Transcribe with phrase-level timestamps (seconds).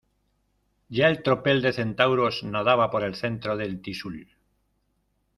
[0.99, 4.19] ya el tropel de centauros nadaba por el centro del Tixul